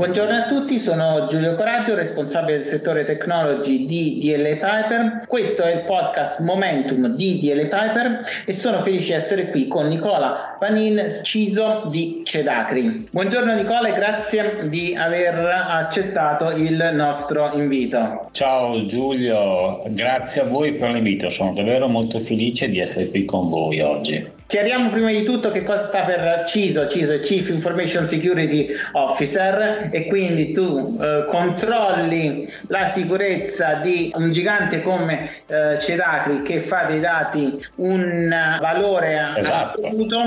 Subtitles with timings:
[0.00, 5.24] Buongiorno a tutti, sono Giulio Coraggio, responsabile del settore technology di DLA Piper.
[5.26, 9.88] Questo è il podcast Momentum di DLA Piper e sono felice di essere qui con
[9.88, 13.08] Nicola Panin, CISO di Cedacri.
[13.10, 15.34] Buongiorno Nicola e grazie di aver
[15.68, 18.30] accettato il nostro invito.
[18.30, 23.50] Ciao Giulio, grazie a voi per l'invito, sono davvero molto felice di essere qui con
[23.50, 24.38] voi oggi.
[24.50, 29.89] Chiariamo prima di tutto che cosa sta per CISO, CISO è Chief Information Security Officer
[29.90, 36.84] e quindi tu eh, controlli la sicurezza di un gigante come eh, Cedacri che fa
[36.84, 38.28] dei dati un
[38.60, 39.86] valore esatto.
[39.86, 40.20] assoluto.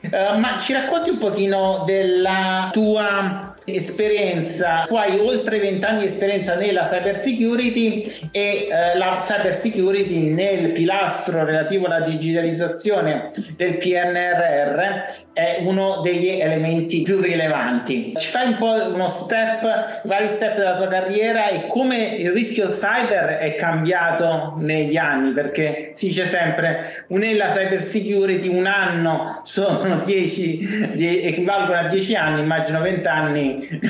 [0.00, 6.06] Eh, ma ci racconti un pochino della tua esperienza, tu hai oltre 20 anni di
[6.06, 13.78] esperienza nella cyber security e eh, la cyber security nel pilastro relativo alla digitalizzazione del
[13.78, 18.14] PNRR è uno degli elementi più rilevanti.
[18.16, 22.68] Ci fai un po' uno step, vari step della tua carriera e come il rischio
[22.68, 30.02] cyber è cambiato negli anni, perché si dice sempre nella cyber security un anno sono
[30.06, 33.80] 10, equivalgono a 10 anni, immagino 20 anni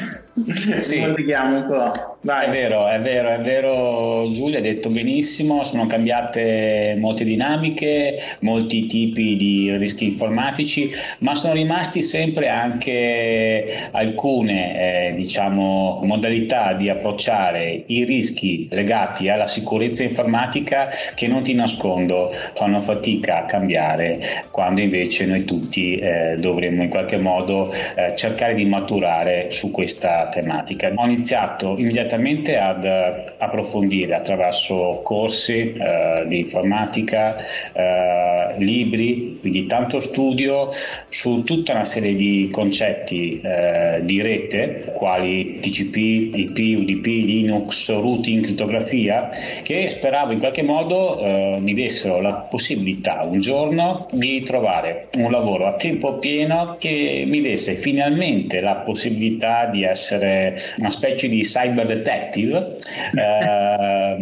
[0.80, 0.98] sì.
[0.98, 2.13] un po'.
[2.24, 2.46] Vai.
[2.46, 8.86] È vero, è vero, è vero Giulia, hai detto benissimo, sono cambiate molte dinamiche, molti
[8.86, 17.82] tipi di rischi informatici, ma sono rimasti sempre anche alcune eh, diciamo, modalità di approcciare
[17.88, 24.80] i rischi legati alla sicurezza informatica che non ti nascondo fanno fatica a cambiare quando
[24.80, 30.90] invece noi tutti eh, dovremmo in qualche modo eh, cercare di maturare su questa tematica.
[30.94, 32.12] Ho iniziato immediatamente
[32.56, 37.36] ad eh, approfondire attraverso corsi eh, di informatica,
[37.72, 40.70] eh, libri, quindi tanto studio
[41.08, 45.96] su tutta una serie di concetti eh, di rete, quali TCP,
[46.36, 49.30] IP, UDP, Linux, routing, crittografia,
[49.62, 55.30] che speravo in qualche modo eh, mi dessero la possibilità un giorno di trovare un
[55.30, 61.42] lavoro a tempo pieno che mi desse finalmente la possibilità di essere una specie di
[61.42, 62.03] cyber detective
[63.14, 64.16] eh,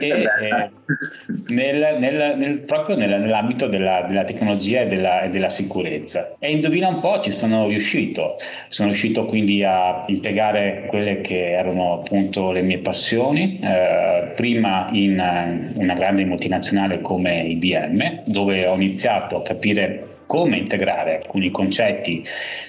[0.00, 0.70] e, e
[1.48, 6.34] nel, nel, nel, proprio nell'ambito della, della tecnologia e della, e della, sicurezza.
[6.38, 8.36] E indovina un po', ci sono riuscito.
[8.68, 15.72] Sono riuscito quindi a impiegare quelle che erano appunto le mie passioni, eh, prima in
[15.74, 22.22] una grande multinazionale come IBM, dove ho iniziato a capire come integrare alcuni concetti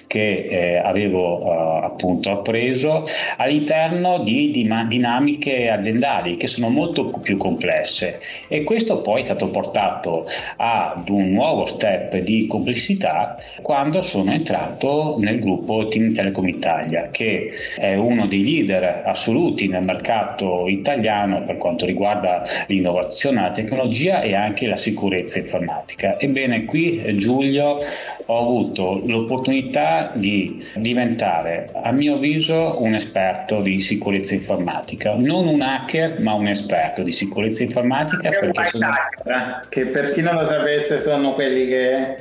[0.08, 3.04] che eh, avevo eh, appunto appreso
[3.36, 9.50] all'interno di, di dinamiche aziendali che sono molto più complesse e questo poi è stato
[9.50, 10.26] portato
[10.56, 17.52] ad un nuovo step di complessità quando sono entrato nel gruppo Team Telecom Italia che
[17.78, 24.34] è uno dei leader assoluti nel mercato italiano per quanto riguarda l'innovazione, la tecnologia e
[24.34, 26.20] anche la sicurezza informatica.
[26.20, 34.34] Ebbene qui Giulio ho avuto l'opportunità di diventare, a mio avviso, un esperto di sicurezza
[34.34, 35.16] informatica.
[35.16, 38.30] Non un hacker, ma un esperto di sicurezza informatica.
[38.30, 38.88] Perché sono...
[38.88, 42.18] hacker, che per chi non lo sapesse sono quelli che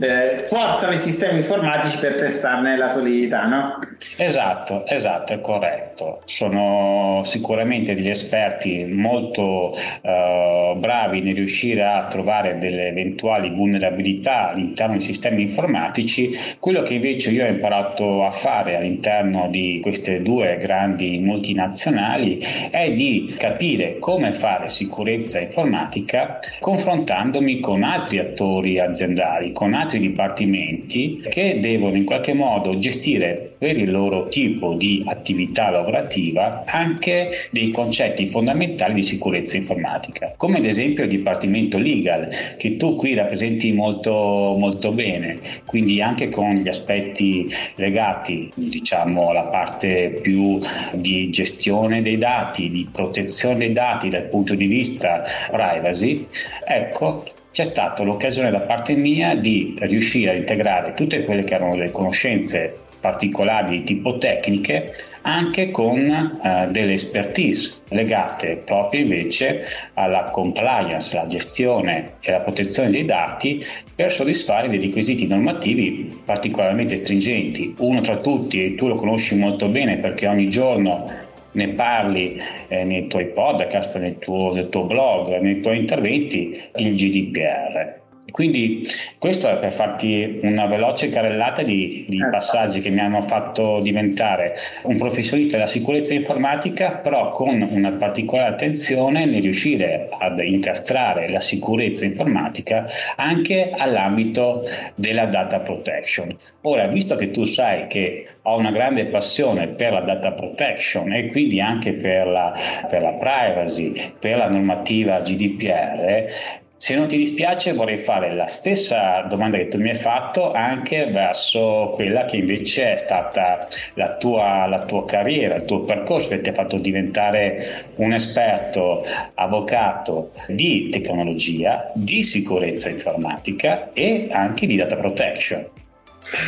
[0.00, 3.78] eh, forzano i sistemi informatici per testarne la solidità, no?
[4.16, 6.22] Esatto, esatto, è corretto.
[6.24, 9.72] Sono sicuramente degli esperti molto
[10.02, 16.30] eh, bravi nel riuscire a trovare delle eventuali vulnerabilità all'interno dei sistemi informatici.
[16.58, 22.38] Quello che invece io ho imparato a fare all'interno di queste due grandi multinazionali
[22.70, 31.22] è di capire come fare sicurezza informatica confrontandomi con altri attori aziendali, con altri dipartimenti
[31.28, 37.70] che devono in qualche modo gestire per il loro tipo di attività lavorativa anche dei
[37.70, 43.72] concetti fondamentali di sicurezza informatica, come ad esempio il dipartimento legal che tu qui rappresenti
[43.72, 50.58] molto, molto bene, quindi anche con gli aspetti legati diciamo alla parte più
[50.92, 56.26] di gestione dei dati, di protezione dei dati dal punto di vista privacy,
[56.64, 61.74] ecco c'è stata l'occasione da parte mia di riuscire a integrare tutte quelle che erano
[61.74, 69.64] le conoscenze particolari di tipo tecniche anche con eh, delle expertise legate proprio invece
[69.94, 73.64] alla compliance, la gestione e la protezione dei dati
[73.94, 77.74] per soddisfare dei requisiti normativi particolarmente stringenti.
[77.78, 82.84] Uno tra tutti, e tu lo conosci molto bene perché ogni giorno ne parli eh,
[82.84, 88.06] nei tuoi podcast, nel tuo, nel tuo blog, nei tuoi interventi, il GDPR.
[88.30, 88.86] Quindi
[89.18, 92.30] questo è per farti una veloce carrellata di, di certo.
[92.30, 98.52] passaggi che mi hanno fatto diventare un professionista della sicurezza informatica, però con una particolare
[98.52, 102.86] attenzione nel riuscire ad incastrare la sicurezza informatica
[103.16, 104.62] anche all'ambito
[104.94, 106.36] della data protection.
[106.62, 111.28] Ora, visto che tu sai che ho una grande passione per la data protection e
[111.28, 112.54] quindi anche per la,
[112.88, 119.22] per la privacy, per la normativa GDPR, se non ti dispiace vorrei fare la stessa
[119.22, 124.64] domanda che tu mi hai fatto anche verso quella che invece è stata la tua,
[124.66, 129.04] la tua carriera, il tuo percorso che ti ha fatto diventare un esperto
[129.34, 135.66] avvocato di tecnologia, di sicurezza informatica e anche di data protection.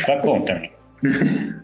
[0.05, 0.71] Raccontami.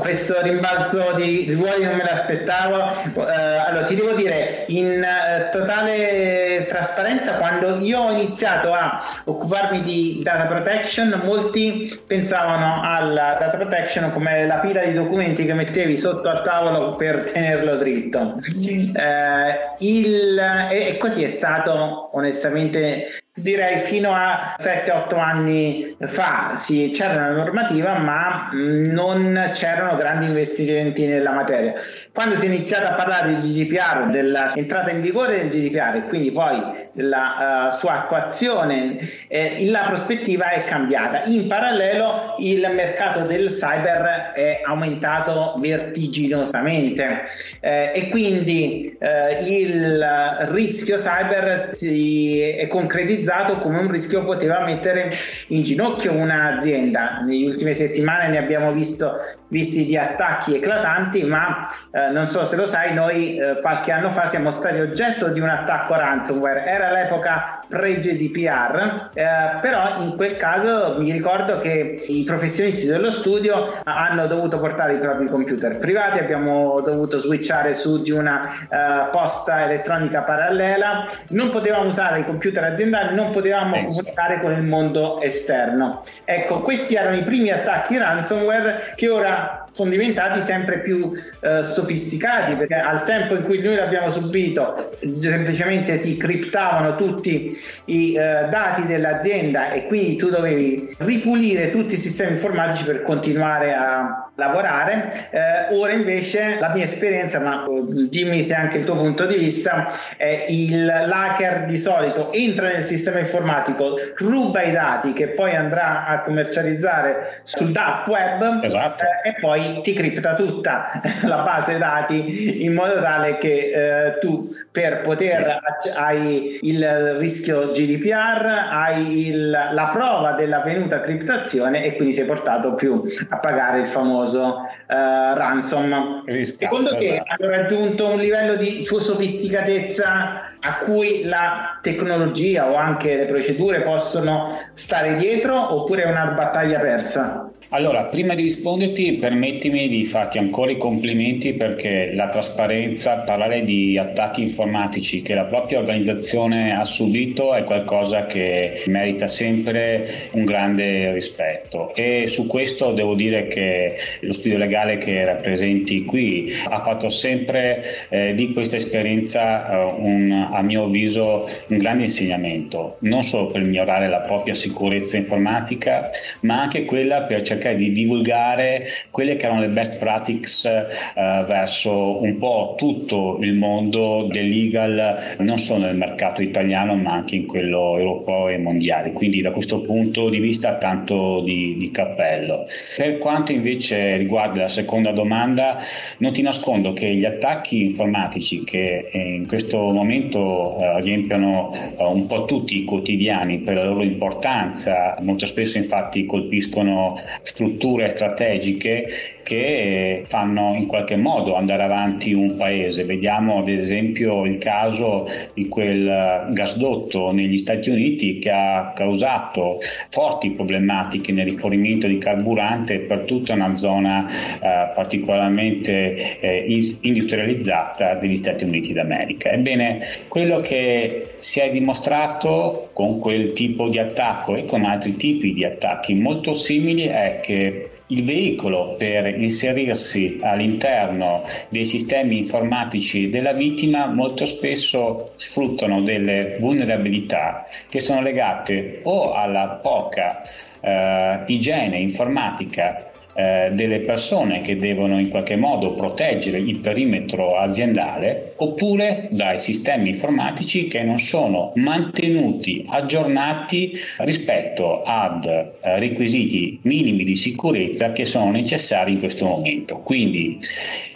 [0.00, 2.76] questo rimbalzo di ruoli non me l'aspettavo.
[3.12, 3.20] Uh,
[3.66, 10.20] allora, ti devo dire, in uh, totale trasparenza, quando io ho iniziato a occuparmi di
[10.22, 16.28] data protection, molti pensavano alla data protection come la pila di documenti che mettevi sotto
[16.28, 18.40] al tavolo per tenerlo dritto.
[18.40, 20.38] Uh, il,
[20.70, 27.98] e così è stato onestamente Direi fino a 7-8 anni fa sì, c'era una normativa,
[27.98, 31.74] ma non c'erano grandi investimenti nella materia.
[32.12, 36.30] Quando si è iniziato a parlare di GDPR, dell'entrata in vigore del GDPR e quindi
[36.30, 41.24] poi della uh, sua attuazione, eh, la prospettiva è cambiata.
[41.24, 47.22] In parallelo il mercato del cyber è aumentato vertiginosamente
[47.58, 50.06] eh, e quindi eh, il
[50.50, 55.12] rischio cyber si è concretizzato utilizzato come un rischio poteva mettere
[55.48, 57.20] in ginocchio un'azienda.
[57.22, 59.16] Negli ultime settimane ne abbiamo visto,
[59.48, 64.10] visti di attacchi eclatanti, ma eh, non so se lo sai, noi eh, qualche anno
[64.12, 66.64] fa siamo stati oggetto di un attacco ransomware.
[66.66, 73.72] Era l'epoca pre-GDPR, eh, però in quel caso mi ricordo che i professionisti dello studio
[73.84, 79.64] hanno dovuto portare i propri computer privati, abbiamo dovuto switchare su di una uh, posta
[79.64, 83.98] elettronica parallela, non potevamo usare i computer aziendali non potevamo Penso.
[83.98, 86.02] comunicare con il mondo esterno.
[86.24, 92.54] Ecco, questi erano i primi attacchi ransomware che ora sono diventati sempre più eh, sofisticati
[92.54, 98.86] perché al tempo in cui noi l'abbiamo subito semplicemente ti criptavano tutti i eh, dati
[98.86, 105.74] dell'azienda e quindi tu dovevi ripulire tutti i sistemi informatici per continuare a lavorare eh,
[105.74, 109.92] ora invece la mia esperienza ma eh, dimmi se anche il tuo punto di vista
[110.16, 116.06] è il hacker di solito entra nel sistema informatico ruba i dati che poi andrà
[116.06, 119.04] a commercializzare sul dark web esatto.
[119.04, 123.70] Eh, e poi ti cripta tutta la base dati in modo tale che
[124.08, 125.88] eh, tu per poter sì.
[125.90, 133.00] hai il rischio GDPR, hai il, la prova dell'avvenuta criptazione e quindi sei portato più
[133.28, 136.24] a pagare il famoso eh, ransom.
[136.26, 137.44] Risca, Secondo te esatto.
[137.44, 144.58] hanno raggiunto un livello di sofisticatezza a cui la tecnologia o anche le procedure possono
[144.72, 147.48] stare dietro oppure è una battaglia persa?
[147.74, 153.98] Allora, prima di risponderti, permettimi di farti ancora i complimenti perché la trasparenza, parlare di
[153.98, 161.12] attacchi informatici che la propria organizzazione ha subito è qualcosa che merita sempre un grande
[161.12, 161.92] rispetto.
[161.96, 168.06] E su questo devo dire che lo studio legale che rappresenti qui ha fatto sempre
[168.08, 173.64] eh, di questa esperienza eh, un, a mio avviso un grande insegnamento, non solo per
[173.64, 176.08] migliorare la propria sicurezza informatica,
[176.42, 181.44] ma anche quella per cercare cercare di divulgare quelle che erano le best practices eh,
[181.46, 187.36] verso un po' tutto il mondo del legal, non solo nel mercato italiano ma anche
[187.36, 189.12] in quello europeo e mondiale.
[189.12, 192.66] Quindi da questo punto di vista tanto di, di cappello.
[192.96, 195.78] Per quanto invece riguarda la seconda domanda,
[196.18, 202.26] non ti nascondo che gli attacchi informatici che in questo momento eh, riempiono eh, un
[202.26, 207.14] po' tutti i quotidiani per la loro importanza, molto spesso infatti colpiscono
[207.54, 209.04] strutture strategiche
[209.44, 213.04] che fanno in qualche modo andare avanti un paese.
[213.04, 220.50] Vediamo ad esempio il caso di quel gasdotto negli Stati Uniti che ha causato forti
[220.52, 228.64] problematiche nel rifornimento di carburante per tutta una zona eh, particolarmente eh, industrializzata degli Stati
[228.64, 229.50] Uniti d'America.
[229.50, 235.52] Ebbene, quello che si è dimostrato con quel tipo di attacco e con altri tipi
[235.52, 243.52] di attacchi molto simili è che il veicolo per inserirsi all'interno dei sistemi informatici della
[243.52, 250.42] vittima molto spesso sfruttano delle vulnerabilità che sono legate o alla poca
[250.80, 258.52] eh, igiene informatica eh, delle persone che devono in qualche modo proteggere il perimetro aziendale
[258.56, 267.34] oppure dai sistemi informatici che non sono mantenuti aggiornati rispetto ad eh, requisiti minimi di
[267.34, 269.98] sicurezza che sono necessari in questo momento.
[269.98, 270.58] Quindi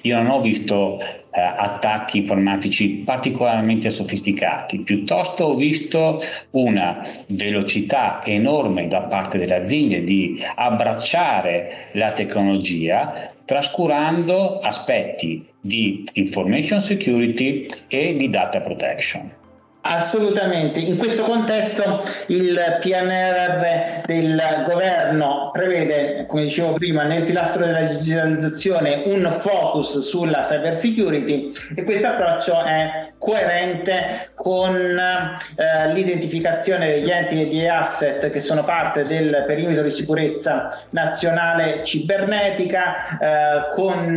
[0.03, 1.01] io non ho visto
[1.39, 10.03] eh, attacchi informatici particolarmente sofisticati, piuttosto ho visto una velocità enorme da parte delle aziende
[10.03, 19.38] di abbracciare la tecnologia trascurando aspetti di information security e di data protection.
[19.91, 27.85] Assolutamente, in questo contesto il PNRR del governo prevede, come dicevo prima, nel pilastro della
[27.85, 37.11] digitalizzazione un focus sulla cyber security e questo approccio è coerente con eh, l'identificazione degli
[37.11, 44.17] enti e di asset che sono parte del perimetro di sicurezza nazionale cibernetica, eh, con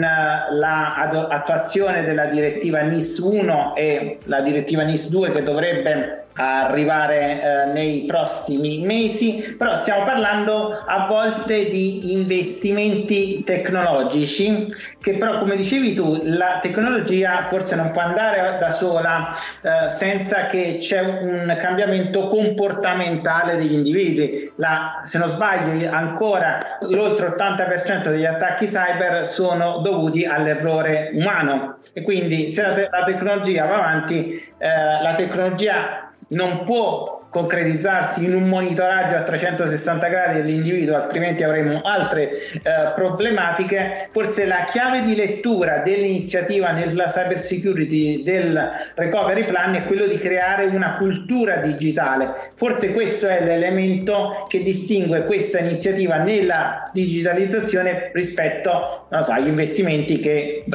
[0.52, 8.06] l'attuazione della direttiva NIS 1 e la direttiva NIS 2 che dovrebbe arrivare eh, nei
[8.06, 14.68] prossimi mesi, però stiamo parlando a volte di investimenti tecnologici
[15.00, 20.46] che però come dicevi tu la tecnologia forse non può andare da sola eh, senza
[20.46, 24.52] che c'è un cambiamento comportamentale degli individui.
[24.56, 32.02] La, se non sbaglio ancora l'oltre 80% degli attacchi cyber sono dovuti all'errore umano e
[32.04, 38.36] quindi se la, te- la tecnologia va avanti eh, la tecnologia non può concretizzarsi in
[38.36, 44.10] un monitoraggio a 360 gradi dell'individuo, altrimenti avremo altre eh, problematiche.
[44.12, 50.18] Forse la chiave di lettura dell'iniziativa nella cyber security del recovery plan è quello di
[50.18, 52.34] creare una cultura digitale.
[52.56, 60.66] Forse questo è l'elemento che distingue questa iniziativa nella digitalizzazione rispetto so, agli investimenti che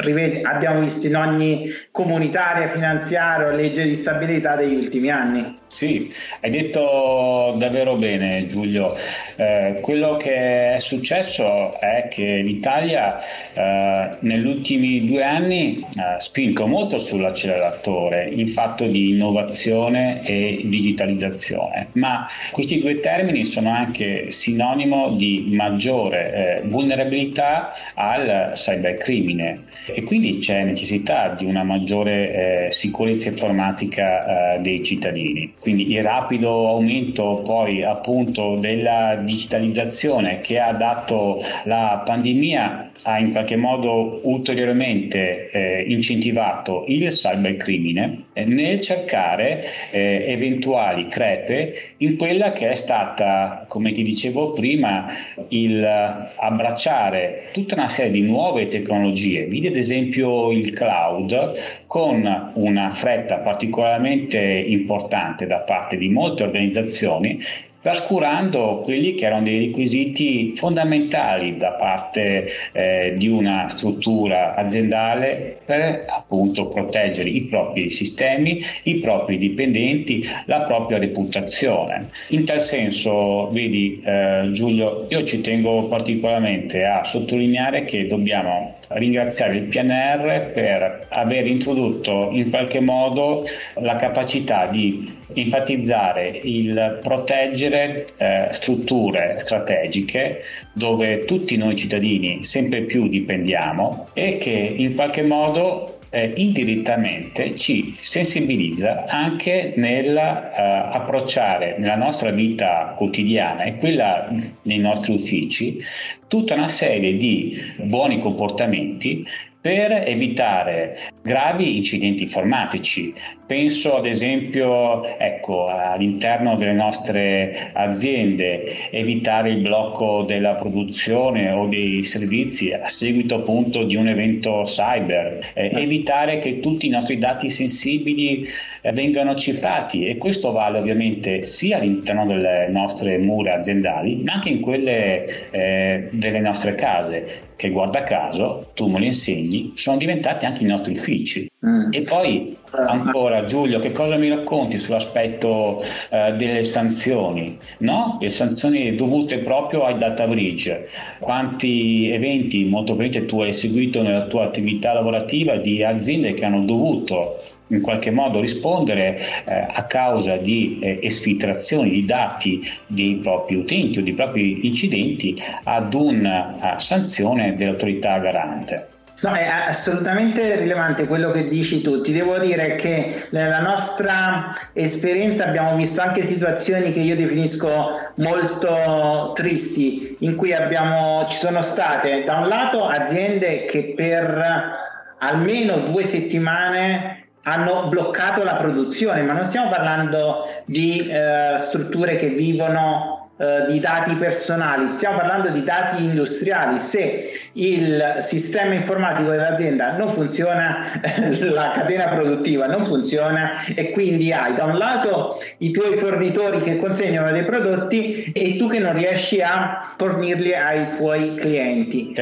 [0.43, 5.59] abbiamo visto in ogni comunitaria, finanziaria o legge di stabilità degli ultimi anni.
[5.67, 6.11] Sì,
[6.47, 8.95] hai detto davvero bene Giulio.
[9.35, 13.19] Eh, quello che è successo è che l'Italia
[13.53, 21.89] eh, negli ultimi due anni ha spinto molto sull'acceleratore in fatto di innovazione e digitalizzazione,
[21.93, 29.63] ma questi due termini sono anche sinonimo di maggiore eh, vulnerabilità al cybercrimine
[29.93, 35.53] e quindi c'è necessità di una maggiore eh, sicurezza informatica eh, dei cittadini.
[35.59, 36.01] Quindi il
[36.37, 44.21] rapido aumento poi appunto della digitalizzazione che ha dato la pandemia ha in qualche modo
[44.23, 52.75] ulteriormente eh, incentivato il cybercrimine eh, nel cercare eh, eventuali crepe in quella che è
[52.75, 55.05] stata, come ti dicevo prima,
[55.49, 61.53] il abbracciare tutta una serie di nuove tecnologie, vedi ad esempio il cloud,
[61.87, 67.39] con una fretta particolarmente importante da parte di molte organizzazioni
[67.79, 76.03] trascurando quelli che erano dei requisiti fondamentali da parte eh, di una struttura aziendale per
[76.05, 82.09] appunto proteggere i propri sistemi, i propri dipendenti, la propria reputazione.
[82.29, 89.55] In tal senso, vedi eh, Giulio, io ci tengo particolarmente a sottolineare che dobbiamo ringraziare
[89.55, 98.47] il PNR per aver introdotto in qualche modo la capacità di enfatizzare il proteggere eh,
[98.51, 100.41] strutture strategiche
[100.73, 107.95] dove tutti noi cittadini sempre più dipendiamo e che in qualche modo eh, indirettamente ci
[107.99, 114.31] sensibilizza anche nell'approcciare uh, nella nostra vita quotidiana e quella
[114.61, 115.83] nei nostri uffici
[116.27, 119.25] tutta una serie di buoni comportamenti
[119.67, 123.13] per evitare gravi incidenti informatici.
[123.45, 132.03] Penso ad esempio ecco, all'interno delle nostre aziende evitare il blocco della produzione o dei
[132.03, 137.49] servizi a seguito appunto di un evento cyber, eh, evitare che tutti i nostri dati
[137.49, 138.47] sensibili
[138.81, 140.07] eh, vengano cifrati.
[140.07, 146.07] E questo vale ovviamente sia all'interno delle nostre mura aziendali ma anche in quelle eh,
[146.11, 147.41] delle nostre case.
[147.57, 151.47] Che guarda caso tu me lo insegni quindi sono diventati anche i nostri uffici.
[151.65, 151.89] Mm.
[151.91, 157.57] E poi ancora Giulio, che cosa mi racconti sull'aspetto eh, delle sanzioni?
[157.79, 158.17] No?
[158.21, 160.87] Le sanzioni dovute proprio ai data bridge.
[161.19, 166.63] Quanti eventi molto probabilmente tu hai seguito nella tua attività lavorativa di aziende che hanno
[166.63, 173.55] dovuto in qualche modo rispondere eh, a causa di eh, esfiltrazioni di dati dei propri
[173.55, 178.95] utenti o dei propri incidenti ad una uh, sanzione dell'autorità garante.
[179.19, 182.01] No, è assolutamente rilevante quello che dici tu.
[182.01, 189.31] Ti devo dire che nella nostra esperienza abbiamo visto anche situazioni che io definisco molto
[189.33, 194.75] tristi, in cui abbiamo, ci sono state da un lato aziende che per
[195.17, 202.29] almeno due settimane hanno bloccato la produzione, ma non stiamo parlando di eh, strutture che
[202.29, 206.79] vivono eh, di dati personali, stiamo parlando di dati industriali.
[206.79, 210.79] Se il sistema informatico dell'azienda non funziona,
[211.41, 216.77] la catena produttiva non funziona e quindi hai da un lato i tuoi fornitori che
[216.77, 222.13] consegnano dei prodotti e tu che non riesci a fornirli ai tuoi clienti.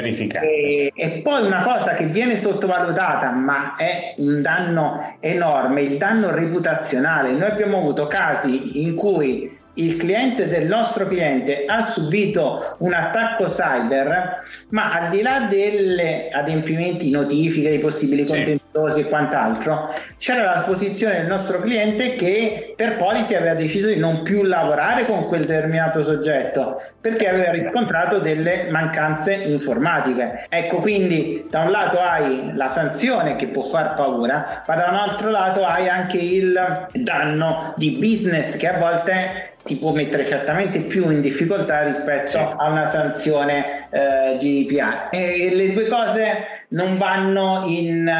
[0.41, 6.31] E, e poi una cosa che viene sottovalutata, ma è un danno enorme, il danno
[6.31, 7.31] reputazionale.
[7.31, 13.45] Noi abbiamo avuto casi in cui il cliente del nostro cliente ha subito un attacco
[13.45, 14.37] cyber,
[14.69, 18.59] ma al di là delle adempimenti, notifiche di possibili sì.
[18.75, 24.21] E quant'altro, c'era la posizione del nostro cliente che per policy aveva deciso di non
[24.21, 30.45] più lavorare con quel determinato soggetto perché aveva riscontrato delle mancanze informatiche.
[30.49, 34.95] Ecco, quindi da un lato hai la sanzione che può far paura, ma da un
[34.95, 40.79] altro lato hai anche il danno di business che a volte ti può mettere certamente
[40.79, 45.07] più in difficoltà rispetto a una sanzione eh, GDPR.
[45.11, 48.11] E le due cose non vanno in,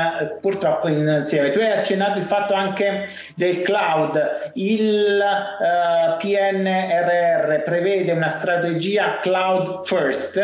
[0.42, 1.52] purtroppo insieme.
[1.52, 4.52] Tu hai accennato il fatto anche del cloud.
[4.54, 10.40] Il uh, eh, PNRR prevede una strategia cloud first,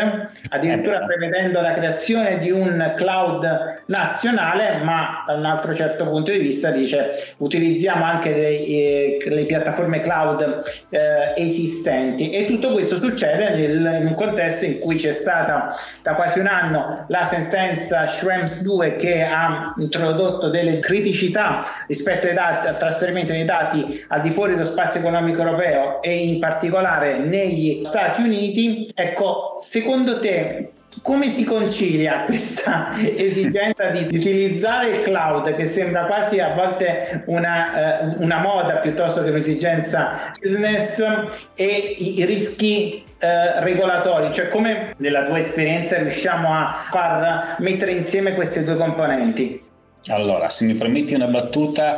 [0.50, 6.38] addirittura prevedendo la creazione di un cloud nazionale, ma da un altro certo punto di
[6.38, 13.50] vista dice utilizziamo anche dei, eh, le piattaforme cloud eh, esistenti e tutto questo succede
[13.50, 18.62] nel, in un contesto in cui c'è stata da quasi un anno la sentenza Schrems
[18.62, 24.52] 2 che ha introdotto delle criticità rispetto dati, al trasferimento dei dati al di fuori
[24.52, 31.44] dello spazio economico europeo e in particolare negli Stati Uniti, ecco, secondo te come si
[31.44, 38.40] concilia questa esigenza di utilizzare il cloud che sembra quasi a volte una, eh, una
[38.40, 41.02] moda piuttosto che un'esigenza business
[41.54, 41.64] e
[41.98, 48.34] i, i rischi eh, regolatori, cioè come nella tua esperienza riusciamo a far mettere insieme
[48.34, 49.70] queste due componenti?
[50.08, 51.96] Allora, se mi permetti una battuta,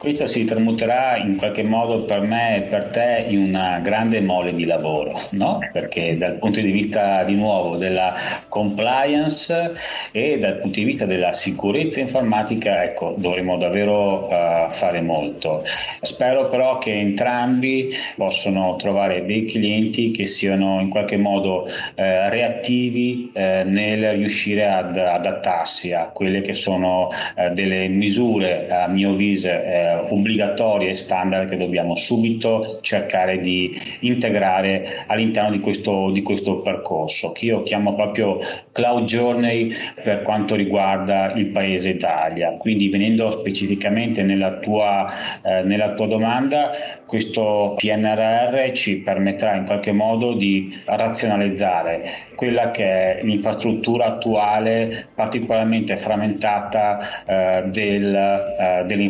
[0.00, 4.54] questo si tramuterà in qualche modo per me e per te in una grande mole
[4.54, 5.58] di lavoro, no?
[5.72, 8.14] perché dal punto di vista di nuovo della
[8.48, 9.74] compliance
[10.10, 15.64] e dal punto di vista della sicurezza informatica, ecco, dovremo davvero uh, fare molto.
[16.00, 23.30] Spero però che entrambi possano trovare dei clienti che siano in qualche modo uh, reattivi
[23.34, 27.10] uh, nel riuscire ad adattarsi a quelle che sono
[27.52, 29.48] delle misure, a mio avviso,
[29.90, 36.60] eh, obbligatorie e standard che dobbiamo subito cercare di integrare all'interno di questo, di questo
[36.60, 38.38] percorso, che io chiamo proprio
[38.72, 42.52] Cloud Journey per quanto riguarda il paese Italia.
[42.56, 45.06] Quindi venendo specificamente nella tua,
[45.42, 46.70] eh, nella tua domanda,
[47.06, 55.98] questo PNRR ci permetterà in qualche modo di razionalizzare quella che è l'infrastruttura attuale particolarmente
[55.98, 59.02] frammentata eh, del, eh, delle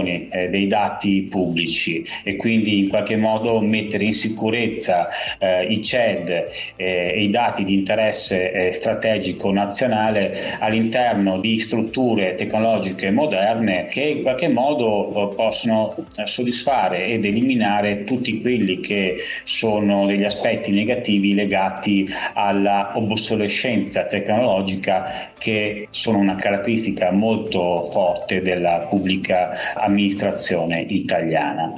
[0.00, 5.08] informazioni, eh, dei dati pubblici e quindi in qualche modo mettere in sicurezza
[5.38, 6.28] eh, i CED
[6.76, 14.02] eh, e i dati di interesse eh, strategico nazionale all'interno di strutture tecnologiche moderne che
[14.02, 22.08] in qualche modo possono soddisfare ed eliminare tutti quelli che sono degli aspetti negativi legati
[22.34, 31.74] alla obsolescenza tecnologica che sono una caratteristica molto forte della pubblica amministrazione italiana.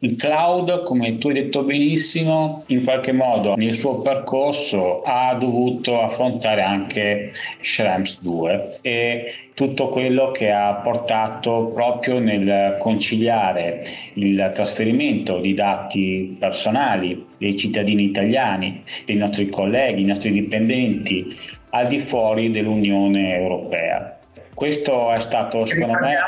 [0.00, 6.02] Il cloud, come tu hai detto benissimo, in qualche modo nel suo percorso ha dovuto
[6.02, 15.40] affrontare anche Schrems 2 e tutto quello che ha portato proprio nel conciliare il trasferimento
[15.40, 21.34] di dati personali dei cittadini italiani, dei nostri colleghi, dei nostri dipendenti
[21.70, 24.18] al di fuori dell'Unione Europea.
[24.52, 26.18] Questo è stato secondo me...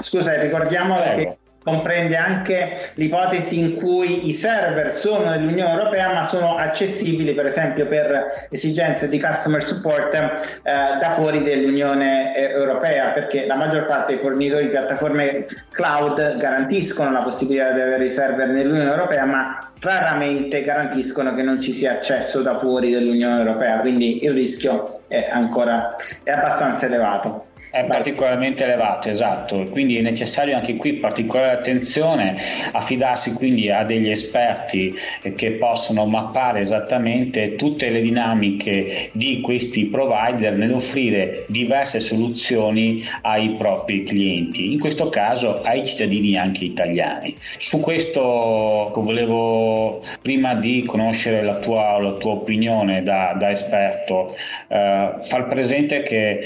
[0.00, 1.16] Scusa, ricordiamo Prego.
[1.16, 7.46] che comprende anche l'ipotesi in cui i server sono nell'Unione Europea ma sono accessibili per
[7.46, 10.28] esempio per esigenze di customer support eh,
[10.62, 17.12] da fuori dell'Unione eh, Europea perché la maggior parte dei fornitori di piattaforme cloud garantiscono
[17.12, 21.92] la possibilità di avere i server nell'Unione Europea ma raramente garantiscono che non ci sia
[21.92, 27.48] accesso da fuori dell'Unione Europea quindi il rischio è ancora è abbastanza elevato.
[27.70, 32.36] È particolarmente elevato, esatto, quindi è necessario anche qui particolare attenzione,
[32.72, 34.92] affidarsi quindi a degli esperti
[35.36, 44.02] che possono mappare esattamente tutte le dinamiche di questi provider nell'offrire diverse soluzioni ai propri
[44.02, 47.36] clienti, in questo caso ai cittadini anche italiani.
[47.56, 54.34] Su questo volevo, prima di conoscere la tua, la tua opinione da, da esperto,
[54.66, 56.40] eh, far presente che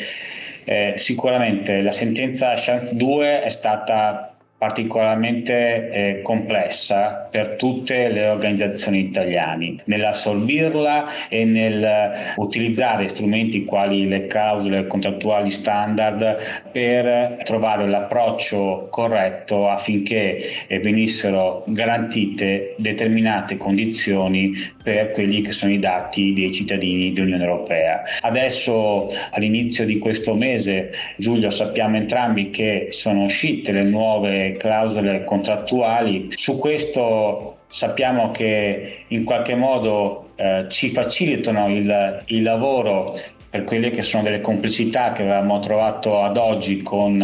[0.64, 4.33] eh, sicuramente la sentenza Shank 2 è stata
[4.64, 14.26] particolarmente eh, complessa per tutte le organizzazioni italiane nell'assolvirla e nel utilizzare strumenti quali le
[14.26, 24.50] clausole contrattuali standard per trovare l'approccio corretto affinché eh, venissero garantite determinate condizioni
[24.82, 28.02] per quelli che sono i dati dei cittadini dell'Unione Europea.
[28.22, 36.28] Adesso all'inizio di questo mese, Giulio, sappiamo entrambi che sono uscite le nuove clausole contrattuali.
[36.30, 43.18] Su questo sappiamo che in qualche modo eh, ci facilitano il, il lavoro
[43.50, 47.18] per quelle che sono delle complessità che avevamo trovato ad oggi con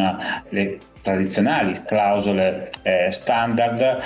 [0.48, 3.98] le tradizionali clausole eh, standard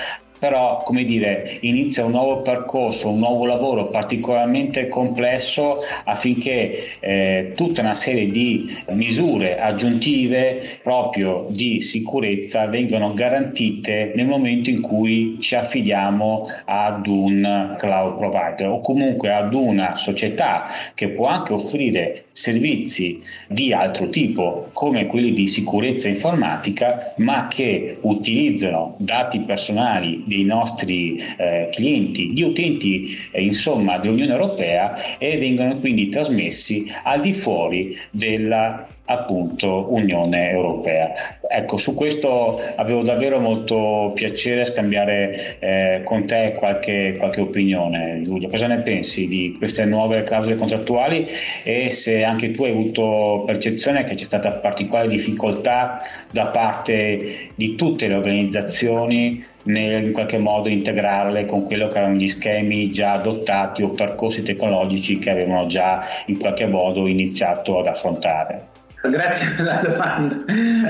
[0.44, 7.80] però come dire inizia un nuovo percorso, un nuovo lavoro particolarmente complesso affinché eh, tutta
[7.80, 15.54] una serie di misure aggiuntive proprio di sicurezza vengano garantite nel momento in cui ci
[15.54, 23.22] affidiamo ad un cloud provider o comunque ad una società che può anche offrire servizi
[23.48, 31.16] di altro tipo come quelli di sicurezza informatica ma che utilizzano dati personali dei nostri
[31.36, 37.96] eh, clienti, di utenti eh, insomma dell'Unione Europea e vengono quindi trasmessi al di fuori
[38.10, 41.12] della appunto Unione Europea.
[41.48, 48.48] Ecco, su questo avevo davvero molto piacere scambiare eh, con te qualche, qualche opinione, Giulio.
[48.48, 51.26] Cosa ne pensi di queste nuove clausole contrattuali
[51.62, 57.74] e se anche tu hai avuto percezione che c'è stata particolare difficoltà da parte di
[57.74, 63.12] tutte le organizzazioni nel in qualche modo integrarle con quello che erano gli schemi già
[63.12, 68.72] adottati o percorsi tecnologici che avevano già in qualche modo iniziato ad affrontare.
[69.06, 70.34] Grazie per la domanda.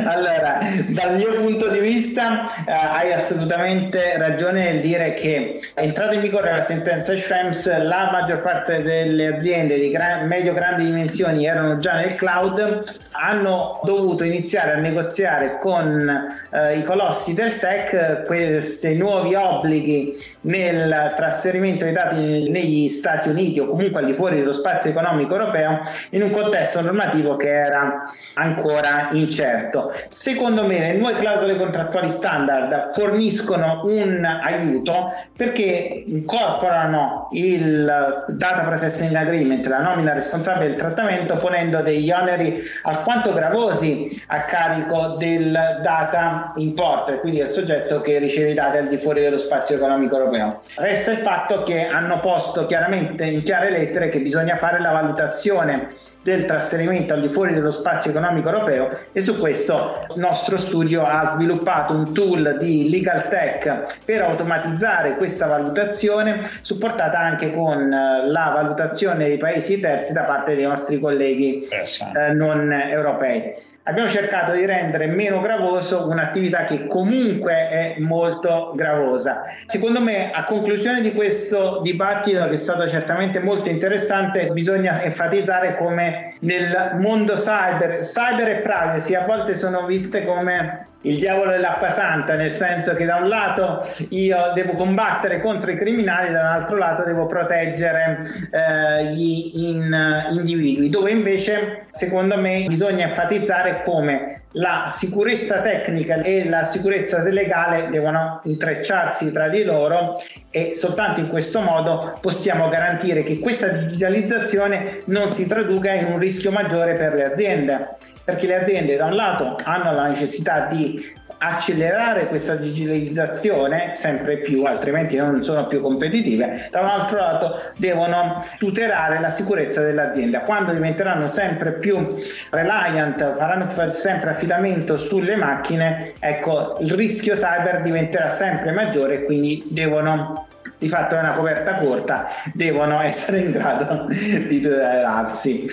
[0.09, 6.21] Allora, dal mio punto di vista eh, hai assolutamente ragione nel dire che entrata in
[6.21, 11.95] vigore la sentenza Schrems, la maggior parte delle aziende di gran, medio-grandi dimensioni erano già
[11.95, 16.09] nel cloud, hanno dovuto iniziare a negoziare con
[16.51, 23.59] eh, i colossi del tech questi nuovi obblighi nel trasferimento dei dati negli Stati Uniti
[23.59, 28.03] o comunque al di fuori dello spazio economico europeo in un contesto normativo che era
[28.35, 29.93] ancora incerto.
[30.09, 39.15] Secondo me le nuove clausole contrattuali standard forniscono un aiuto perché incorporano il data processing
[39.15, 46.53] agreement, la nomina responsabile del trattamento, ponendo degli oneri alquanto gravosi a carico del data
[46.57, 50.61] importer, quindi del soggetto che riceve i dati al di fuori dello spazio economico europeo.
[50.77, 55.89] Resta il fatto che hanno posto chiaramente in chiare lettere che bisogna fare la valutazione
[56.25, 61.05] del trasferimento al di fuori dello spazio economico europeo e su questo il nostro studio
[61.05, 68.27] ha sviluppato un tool di legal tech per automatizzare questa valutazione supportata anche con eh,
[68.27, 73.55] la valutazione dei paesi terzi da parte dei nostri colleghi eh, non europei
[73.85, 79.43] abbiamo cercato di rendere meno gravoso un'attività che comunque è molto gravosa.
[79.67, 85.77] Secondo me, a conclusione di questo dibattito, che è stato certamente molto interessante, bisogna enfatizzare
[85.77, 91.89] come nel mondo cyber, cyber e privacy a volte sono viste come il diavolo dell'acqua
[91.89, 97.05] santa, nel senso che da un lato io devo combattere contro i criminali, dall'altro lato
[97.05, 105.61] devo proteggere eh, gli in, individui, dove invece secondo me bisogna enfatizzare come la sicurezza
[105.63, 110.17] tecnica e la sicurezza legale devono intrecciarsi tra di loro
[110.51, 116.19] e soltanto in questo modo possiamo garantire che questa digitalizzazione non si traduca in un
[116.19, 121.13] rischio maggiore per le aziende, perché le aziende da un lato hanno la necessità di
[121.45, 128.43] accelerare questa digitalizzazione sempre più, altrimenti non sono più competitive, da un altro lato devono
[128.59, 130.41] tutelare la sicurezza dell'azienda.
[130.41, 132.15] Quando diventeranno sempre più
[132.51, 140.47] reliant, faranno sempre affidamento sulle macchine, ecco, il rischio cyber diventerà sempre maggiore quindi devono
[140.79, 145.67] di fatto è una coperta corta, devono essere in grado di tutelarsi.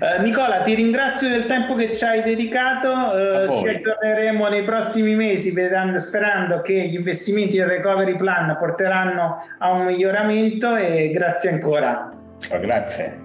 [0.00, 5.14] Uh, Nicola, ti ringrazio del tempo che ci hai dedicato, uh, ci aggiorneremo nei prossimi
[5.14, 11.50] mesi vedendo, sperando che gli investimenti del recovery plan porteranno a un miglioramento e grazie
[11.50, 12.10] ancora.
[12.50, 13.19] Oh, grazie.